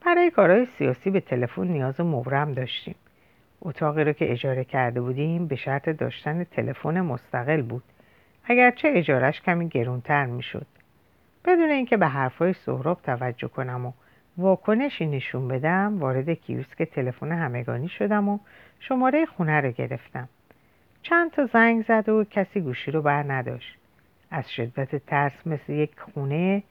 [0.06, 2.96] برای کارهای سیاسی به تلفن نیاز مبرم داشتیم.
[3.62, 7.84] اتاقی رو که اجاره کرده بودیم به شرط داشتن تلفن مستقل بود.
[8.44, 10.66] اگرچه اجارش کمی گرونتر می‌شد.
[11.46, 13.92] بدون اینکه به حرفهای سهراب توجه کنم و
[14.38, 18.40] واکنشی نشون بدم وارد کیوسک تلفن همگانی شدم و
[18.80, 20.30] شماره خونه رو گرفتم.
[21.02, 23.78] چند تا زنگ زد و کسی گوشی رو بر نداشت.
[24.32, 26.64] از شدت ترس مثل یک خونه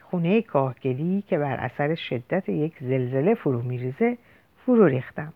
[0.00, 4.18] خونه کاهگلی که بر اثر شدت یک زلزله فرو میریزه
[4.56, 5.32] فرو ریختم.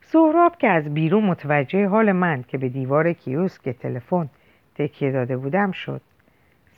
[0.00, 4.30] سهراب که از بیرون متوجه حال من که به دیوار کیوسک تلفن
[4.74, 6.00] تکیه داده بودم شد.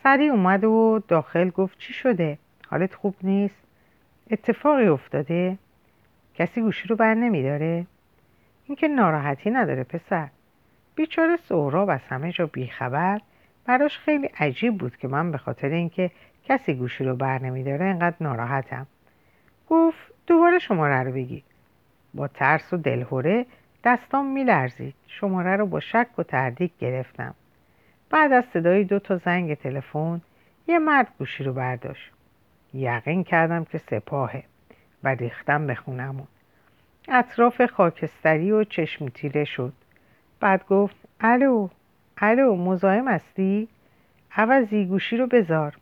[0.03, 3.67] سریع اومد و داخل گفت چی شده؟ حالت خوب نیست؟
[4.31, 5.59] اتفاقی افتاده؟
[6.35, 7.87] کسی گوشی رو بر نمیداره؟
[8.67, 10.29] اینکه ناراحتی نداره پسر.
[10.95, 13.21] بیچاره سهراب از همه جا بیخبر.
[13.65, 16.11] براش خیلی عجیب بود که من به خاطر اینکه
[16.45, 18.87] کسی گوشی رو بر نمیداره اینقدر ناراحتم.
[19.71, 21.45] گفت دوباره شماره رو بگی
[22.15, 23.47] با ترس و دلهوره
[23.85, 24.95] دستام میلرزید.
[25.07, 27.35] شماره رو با شک و تردید گرفتم.
[28.11, 30.21] بعد از صدای دو تا زنگ تلفن
[30.67, 32.13] یه مرد گوشی رو برداشت.
[32.75, 34.45] یقین کردم که سپاهه
[35.05, 36.27] و ریختم به خونمون
[37.09, 39.73] اطراف خاکستری و چشم تیره شد.
[40.41, 41.69] بعد گفت الو
[42.19, 43.69] الو مزاحم هستی؟
[44.37, 45.77] عوضی گوشی رو بذار.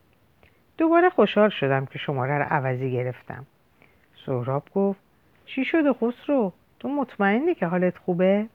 [0.77, 3.45] دوباره خوشحال شدم که شماره رو عوضی گرفتم.
[4.25, 4.99] سهراب گفت
[5.45, 8.47] چی شده خسرو؟ تو مطمئنی که حالت خوبه؟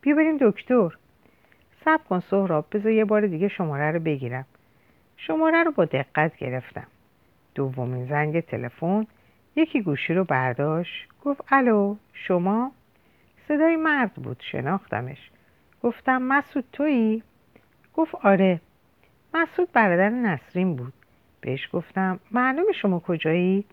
[0.00, 0.96] بیا بریم دکتر.
[1.84, 4.46] صبر کن سهراب بذار یه بار دیگه شماره رو بگیرم.
[5.16, 6.86] شماره رو با دقت گرفتم.
[7.54, 9.06] دومین زنگ تلفن
[9.60, 12.72] یکی گوشی رو برداشت گفت الو شما؟
[13.48, 15.30] صدای مرد بود شناختمش.
[15.82, 17.22] گفتم مسعود تویی؟
[17.94, 18.60] گفت آره.
[19.34, 20.92] مسعود برادر نسرین بود.
[21.40, 23.64] بهش گفتم معلوم شما کجایی؟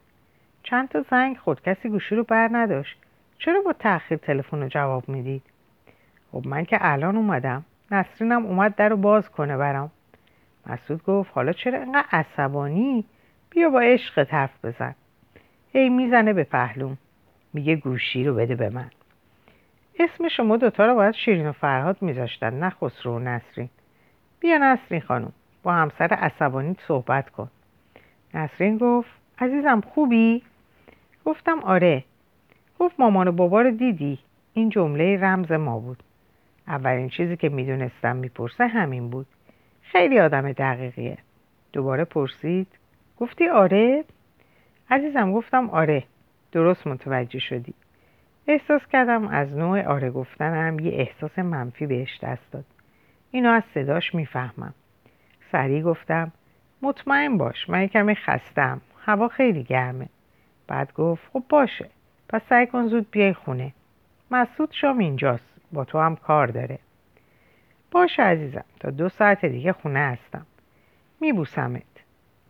[0.63, 2.97] چند تا زنگ خود کسی گوشی رو بر نداشت.
[3.39, 5.43] چرا با تاخیر تلفن رو جواب می‌دید؟
[6.31, 7.65] خب من که الان اومدم.
[7.91, 9.91] نسرینم اومد در رو باز کنه برام.
[10.65, 13.05] مسعود گفت حالا چرا اینقدر عصبانی؟
[13.49, 14.95] بیا با عشق حرف بزن.
[15.73, 16.97] هی می‌زنه به پهلوم.
[17.53, 18.91] میگه گوشی رو بده به من.
[19.99, 23.69] اسم شما دوتا رو باید شیرین و فرهاد میذاشتن نه خسرو و نسرین.
[24.39, 25.31] بیا نسرین خانم
[25.63, 27.51] با همسر عصبانی صحبت کن.
[28.33, 30.43] نسرین گفت عزیزم خوبی؟
[31.25, 32.03] گفتم آره.
[32.79, 34.19] گفت مامان و بابا رو دیدی؟
[34.53, 36.03] این جمله رمز ما بود.
[36.67, 39.25] اولین چیزی که می‌دونستم می‌پرسه همین بود.
[39.81, 41.17] خیلی آدم دقیقیه.
[41.73, 42.67] دوباره پرسید
[43.19, 44.03] گفتی آره؟
[44.89, 46.03] عزیزم گفتم آره
[46.51, 47.73] درست متوجه شدی.
[48.47, 52.65] احساس کردم از نوع آره گفتنم یه احساس منفی بهش دست داد.
[53.31, 54.73] اینو از صداش می‌فهمم.
[55.51, 56.31] سریع گفتم
[56.81, 60.09] مطمئن باش من کمی خستم هوا خیلی گرمه.
[60.67, 61.89] بعد گفت خب باشه
[62.29, 63.73] پس سعی کن زود بیای خونه.
[64.31, 66.79] مسعود شام اینجاست با تو هم کار داره.
[67.91, 70.45] باشه عزیزم تا دو ساعت دیگه خونه هستم.
[71.21, 71.83] میبوسمت.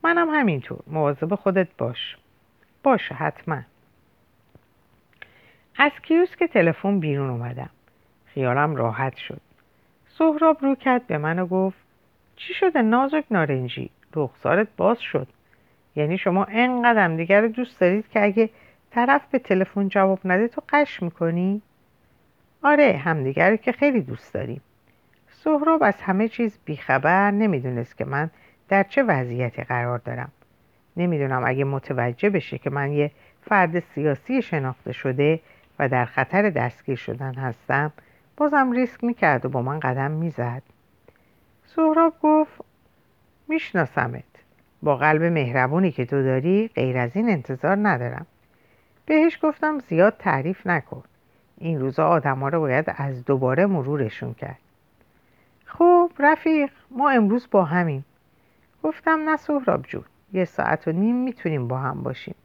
[0.04, 2.18] منم همینطور مواظب خودت باش.
[2.88, 3.62] باشه حتما.
[5.78, 5.92] از
[6.40, 7.70] که تلفن بیرون اومدم.
[8.26, 9.42] خیالم راحت شد.
[10.08, 11.78] سهراب رو کرد به من و گفت
[12.36, 15.28] چی شده نازک نارنجی؟ رخسارت باز شد.
[15.96, 18.50] یعنی شما انقدر دیگر رو دوست دارید که اگه
[18.92, 21.62] طرف به تلفن جواب نده تو قش می‌کنی؟
[22.64, 24.62] آره همدیگر که خیلی دوست داریم.
[25.28, 28.30] سهراب از همه چیز بیخبر نمی‌دونست که من
[28.70, 30.32] در چه وضعیتی قرار دارم.
[30.98, 35.40] نمی‌دونم اگه متوجه بشه که من یه فرد سیاسی شناخته شده
[35.80, 37.94] و در خطر دستگیر شدن هستم
[38.38, 40.62] بازم ریسک می‌کرد و با من قدم می‌زد.
[41.66, 42.62] سهراب گفت
[43.48, 44.24] میشناسمت.
[44.84, 48.26] با قلب مهربونی که تو داری غیر از این انتظار ندارم.
[49.06, 51.04] بهش گفتم زیاد تعریف نکن.
[51.58, 54.60] این روزا آدما رو باید از دوباره مرورشون کرد.
[55.66, 58.06] خب رفیق ما امروز با همیم.
[58.84, 60.04] گفتم نه سهراب جون.
[60.34, 62.36] یه ساعت و نیم می‌تونیم با هم باشیم.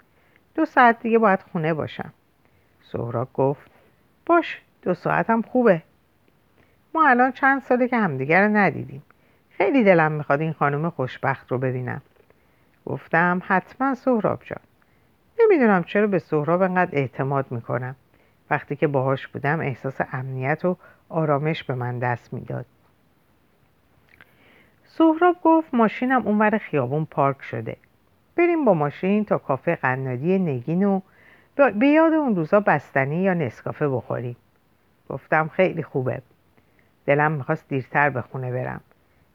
[0.55, 2.13] دو ساعت دیگه باید خونه باشم.
[2.83, 3.71] سهراب گفت
[4.27, 5.83] باش دو ساعتم خوبه.
[6.95, 9.03] ما الان چند ساله که همدیگر رو ندیدیم.
[9.51, 12.03] خیلی دلم می‌خواد این خانم خوشبخت رو ببینم.
[12.87, 14.61] گفتم حتما سهراب جان.
[15.41, 17.97] نمی‌دونم چرا به سهراب انقدر اعتماد می‌کنم.
[18.51, 20.77] وقتی که باهاش بودم احساس امنیت و
[21.09, 22.67] آرامش به من دست می‌داد.
[24.95, 27.77] سهراب گفت ماشینم اونور خیابون پارک شده.
[28.37, 31.01] بریم با ماشین تا کافه قنادی نگین و
[31.57, 34.37] به یاد اون روزا بستنی یا نسکافه بخوریم.
[35.09, 36.23] گفتم خیلی خوبه.
[37.07, 38.81] دلم می‌خواست دیرتر به خونه برم.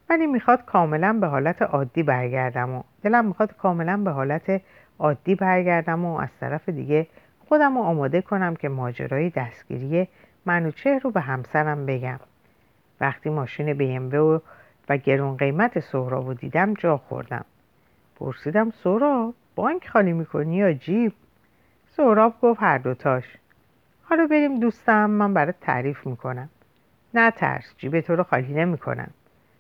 [0.10, 4.62] ولی می‌خواد کاملا به حالت عادی برگردم و دلم می‌خواد کاملا به حالت
[5.00, 7.08] عادی برگردم و از طرف دیگه
[7.48, 10.08] خودم رو آماده کنم که ماجرای دستگیری
[10.46, 12.20] منوچه رو به همسرم بگم.
[13.02, 14.40] وقتی ماشین بیمو و
[14.96, 17.46] گرون قیمت سهراب رو دیدم جا خوردم.
[18.16, 21.14] پرسیدم سهراب بانک خالی می‌کنی یا جیب؟
[21.88, 23.24] سهراب گفت هر دوتاش.
[24.04, 26.50] حالا بریم دوستم من برات تعریف می‌کنم.
[27.14, 29.10] نه ترس جیب تو رو خالی نمی‌کنم.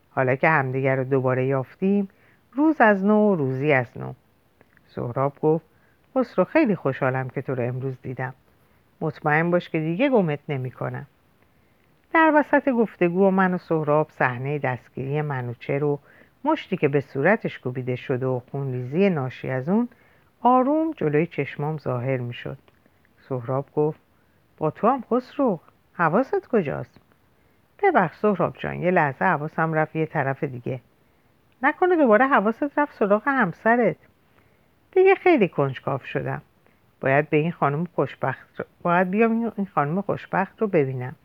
[0.09, 2.09] حالا که همدیگر رو دوباره یافتیم
[2.53, 4.13] روز از نو و روزی از نو.
[4.87, 5.65] سهراب گفت
[6.15, 8.33] خسرو خیلی خوشحالم که تو رو امروز دیدم.
[9.01, 11.05] مطمئن باش که دیگه گمت نمی‌کنم.
[12.17, 15.99] در وسط گفتگو من و سهراب صحنه دستگیری منوچه رو
[16.43, 19.89] مشتی که به صورتش کوبیده شده و خونریزی ناشی از اون
[20.41, 22.57] آروم جلوی چشمام ظاهر می‌شد.
[23.29, 23.99] سهراب گفت
[24.57, 25.59] با تو هم خسرو
[25.93, 26.99] حواست کجاست؟
[27.83, 30.79] ببخش سهراب جان یه لحظه حواسم رفت یه طرف دیگه.
[31.63, 33.97] نکنه دوباره حواست رفت سراغ همسرت.
[34.91, 36.41] دیگه خیلی کنجکاف شدم.
[37.01, 41.15] باید به این خانم خوشبخت باید بیام این خانم خوشبخت رو ببینم.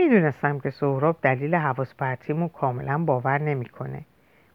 [0.00, 4.00] می‌دونستم که سهراب دلیل حواس پرتیمو کاملا باور نمی‌کنه.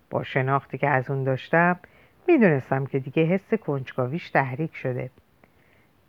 [0.10, 1.80] با شناختی که از اون داشتم
[2.28, 5.10] می‌دونستم که دیگه حس کنجکاویش تحریک شده.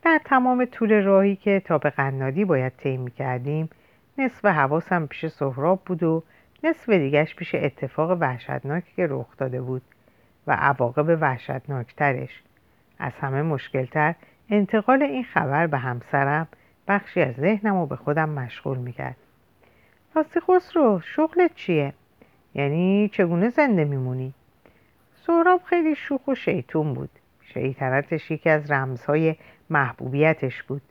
[0.01, 3.69] در تمام طول راهی که تا به قنادی باید طی کردیم
[4.17, 6.23] نصف حواسم پیش سهراب بود و
[6.63, 9.81] نصف دیگهش پیش اتفاق وحشتناکی که رخ داده بود
[10.47, 12.43] و عواقب وحشتناکترش.
[12.99, 14.15] از همه مشکلتر
[14.49, 16.47] انتقال این خبر به همسرم
[16.87, 19.17] بخشی از ذهنم و به خودم مشغول می‌کرد.
[20.17, 21.93] راستی خسرو شغلت چیه؟
[22.55, 24.33] یعنی چگونه زنده میمونی؟
[25.25, 27.09] سهراب خیلی شوخ و شیطون بود
[27.41, 29.35] شیطنتش یکی از رمزهای
[29.69, 30.81] محبوبیتش بود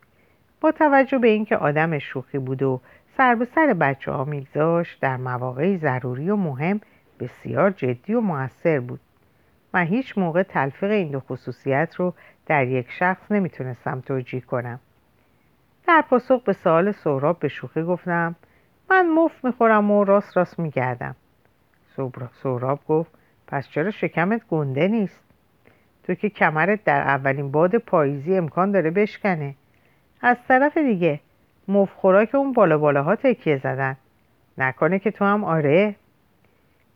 [0.61, 2.81] با توجه به اینکه آدم شوخی بود و
[3.17, 6.81] سر به سر بچه ها میگذاشت در مواقع ضروری و مهم
[7.19, 8.99] بسیار جدی و موثر بود
[9.73, 12.13] من هیچ موقع تلفیق این دو خصوصیت رو
[12.45, 14.79] در یک شخص نمی‌تونستم توجیه کنم
[15.87, 18.35] در پاسخ به سوال سهراب به شوخی گفتم
[18.89, 21.15] من مف می‌خورم و راست راست میگردم.
[22.43, 23.11] سهراب گفت
[23.47, 25.23] پس چرا شکمت گنده نیست؟
[26.03, 29.55] تو که کمرت در اولین باد پاییزی امکان داره بشکنه.
[30.21, 31.19] از طرف دیگه
[31.67, 33.97] مفخورا که اون بالا بالاها تکیه زدن.
[34.57, 35.95] نکنه که تو هم آره؟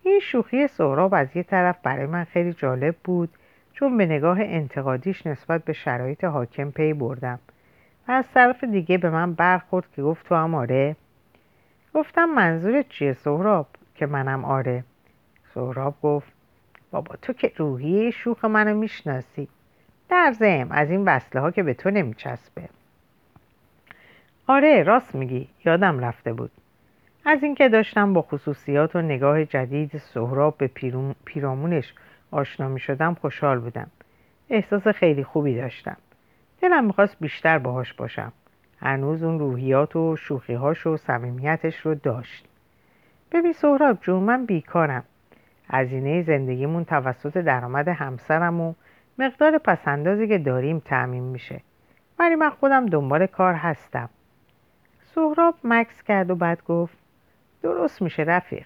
[0.04, 3.30] این شوخی سهراب از یه طرف برای من خیلی جالب بود
[3.74, 7.40] چون به نگاه انتقادیش نسبت به شرایط حاکم پی بردم.
[8.08, 10.96] و از طرف دیگه به من برخورد که گفت تو هم آره؟
[11.94, 14.84] گفتم منظورت چیه سهراب؟ که منم آره.
[15.54, 16.34] سهراب گفت
[16.92, 19.48] بابا تو که روحیه شوخ منو می‌شناسی.
[20.10, 22.70] در زم از این وصله ها که به تو نمیچسبه.
[24.48, 25.50] آره راست میگی.
[25.66, 26.52] یادم رفته بود.
[27.26, 30.68] از اینکه داشتم با خصوصیات و نگاه جدید سهراب به
[31.26, 31.94] پیرامونش
[32.32, 33.88] آشنا می شدم خوشحال بودم.
[34.50, 35.98] احساس خیلی خوبی داشتم.
[36.62, 38.34] دلم می‌خواست بیشتر باهاش باشم.
[38.82, 42.48] هنوز اون روحیات و شوخیهاش و صمیمیتش رو داشت.
[43.32, 45.04] ببین سهراب جون من بیکارم.
[45.70, 48.74] هزینه زندگیمون توسط درآمد همسرم و
[49.20, 51.62] مقدار پسندازی که داریم تعمین میشه.
[52.20, 54.10] ولی من خودم دنبال کار هستم.
[55.02, 56.98] سهراب مکس کرد و بعد گفت
[57.62, 58.66] درست میشه رفیق.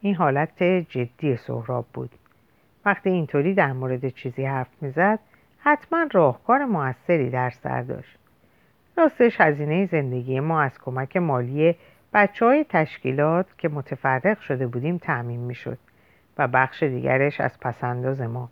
[0.00, 2.10] این حالت جدی سهراب بود.
[2.84, 5.18] وقتی اینطوری در مورد چیزی حرف می‌زد
[5.58, 8.18] حتما راهکار موثری در سر داشت.
[8.96, 11.76] راستش هزینه زندگی ما از کمک مالی
[12.12, 15.78] بچه های تشکیلات که متفرق شده بودیم تعمین می‌شد
[16.38, 18.48] و بخش دیگرش از پسنداز ما.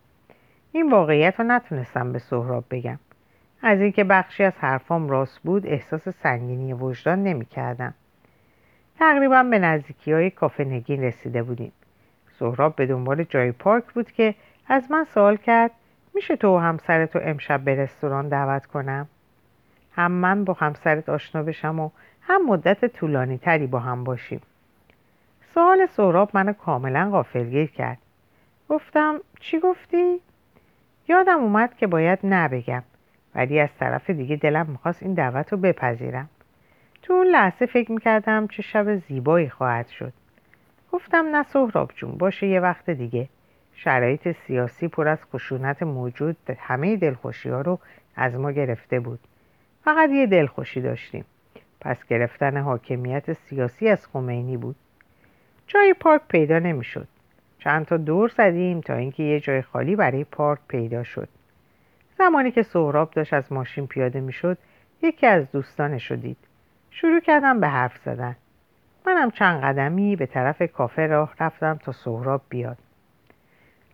[0.73, 2.99] این واقعیت رو نتونستم به سهراب بگم.
[3.63, 7.95] از اینکه بخشی از حرفام راست بود احساس سنگینی وجدان نمی‌کردم.
[8.99, 11.73] تقریبا به نزدیکی های کافه نگین رسیده بودیم.
[12.39, 14.35] سهراب به دنبال جای پارک بود که
[14.69, 15.71] از من سوال کرد
[16.15, 19.09] میشه تو و همسرت امشب به رستوران دعوت کنم؟
[19.97, 24.41] هم من با همسرت آشنا بشم و هم مدت طولانی تری با هم باشیم.
[25.55, 27.99] سوال سهراب منو کاملا غافلگیر کرد.
[28.69, 30.21] گفتم چی گفتی؟
[31.09, 32.83] یادم اومد که باید نبگم
[33.35, 36.29] ولی از طرف دیگه دلم می‌خواست این دعوت رو بپذیرم.
[37.03, 40.13] تو اون لحظه فکر می‌کردم چه شب زیبایی خواهد شد.
[40.93, 43.29] گفتم نه سهراب جون باشه یه وقت دیگه.
[43.75, 47.79] شرایط سیاسی پر از خشونت موجود همه دلخوشی ها رو
[48.17, 49.19] از ما گرفته بود.
[49.85, 51.25] فقط یه دلخوشی داشتیم.
[51.81, 54.77] پس گرفتن حاکمیت سیاسی از خمینی بود.
[55.67, 57.09] جای پارک پیدا نمی‌شد.
[57.59, 61.29] چند تا دور زدیم تا اینکه یه جای خالی برای پارک پیدا شد.
[62.19, 64.59] زمانی که سهراب داشت از ماشین پیاده می‌شد
[65.03, 66.37] یکی از دوستانش رو دید.
[66.91, 68.37] شروع کردم به حرف زدن.
[69.07, 72.79] منم چند قدمی به طرف کافه راه رفتم تا سهراب بیاد.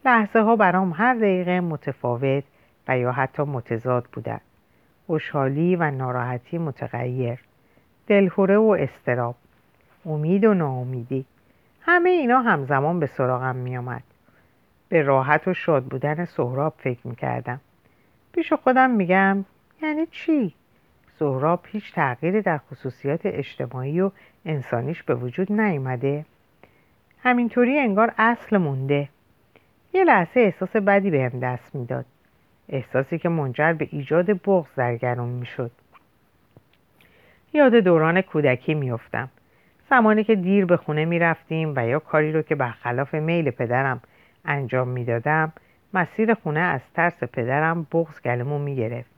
[0.05, 2.45] لحظه ها برام هر دقیقه متفاوت
[2.89, 4.41] و یا حتی متضاد بودن.
[5.09, 7.39] خوشحالی و ناراحتی متغیر.
[8.07, 9.35] دلهوره و استراب.
[10.07, 11.25] امید و ناامیدی.
[11.81, 14.03] همه اینا همزمان به سراغم میآمد.
[14.89, 17.61] به راحت و شاد بودن سهراب فکر می‌کردم.
[18.33, 19.45] پیش خودم میگم
[19.83, 20.55] یعنی چی؟
[21.19, 24.11] سهراب هیچ تغییری در خصوصیات اجتماعی و
[24.45, 26.25] انسانیش به وجود نیومده.
[27.23, 29.09] همینطوری انگار اصل مونده.
[29.93, 32.05] یه لحظه احساس بدی بهم دست می‌داد.
[32.69, 35.71] احساسی که منجر به ایجاد بغض در می‌شد.
[37.53, 39.29] یاد دوران کودکی میافتم.
[39.91, 44.01] زمانی که دیر به خونه می‌رفتیم و یا کاری رو که برخلاف میل پدرم
[44.45, 45.53] انجام می‌دادم
[45.95, 49.11] مسیر خونه از ترس پدرم بغز گلمو می‌گرفت.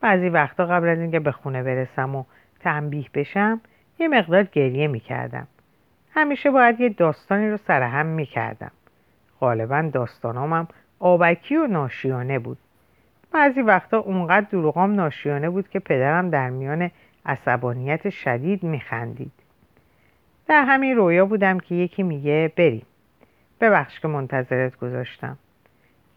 [0.00, 2.24] بعضی وقتا قبل از اینکه به خونه برسم و
[2.60, 3.60] تنبیه بشم
[3.98, 5.46] یه مقدار گریه می‌کردم.
[6.10, 8.70] همیشه باید یه داستانی رو سرهم می‌کردم.
[9.40, 10.68] غالبا داستانامم
[10.98, 12.58] آبکی و ناشیانه بود.
[13.34, 16.90] بعضی وقتا اونقدر دروغام ناشیانه بود که پدرم در میان
[17.26, 19.32] عصبانیت شدید میخندید.
[20.46, 22.86] در همین رویا بودم که یکی میگه بریم.
[23.60, 25.38] ببخش که منتظرت گذاشتم.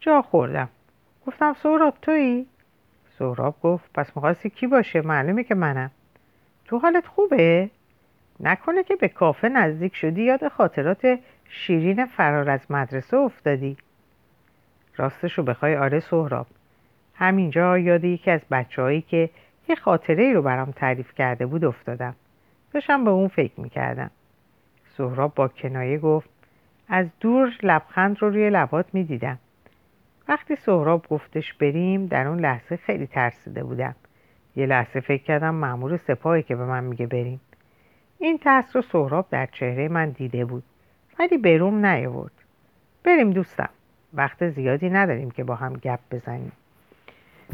[0.00, 0.68] جا خوردم.
[1.26, 2.46] گفتم سهراب تویی؟
[3.18, 5.90] سهراب گفت پس می‌خواستی کی باشه؟ معلومه که منم.
[6.64, 7.70] تو حالت خوبه؟
[8.40, 13.76] نکنه که به کافه نزدیک شدی یاد خاطرات شیرین فرار از مدرسه افتادی.
[14.96, 16.46] راستشو بخوای آره سهراب.
[17.18, 19.30] همینجا یاد یکی از بچههایی که
[19.68, 22.14] یه خاطره رو برام تعریف کرده بود افتادم.
[22.72, 24.10] داشتم به اون فکر می‌کردم.
[24.96, 26.30] سهراب با کنایه گفت
[26.88, 29.38] از دور لبخند رو روی لبات می‌دیدم.
[30.28, 33.94] وقتی سهراب گفتش بریم در اون لحظه خیلی ترسیده بودم.
[34.56, 37.40] یه لحظه فکر کردم مأمور سپاهی که به من میگه بریم.
[38.18, 40.62] این ترس رو سهراب در چهره من دیده بود
[41.18, 42.32] ولی بروم نیاورد.
[43.04, 43.70] بریم دوستم
[44.14, 46.52] وقت زیادی نداریم که با هم گپ بزنیم.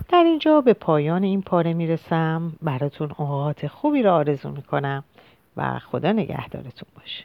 [0.09, 2.53] در اینجا به پایان این پاره می‌رسم.
[2.63, 5.05] براتون اوقات خوبی را آرزو می‌کنم
[5.57, 7.25] و خدا نگهدارتون باشه.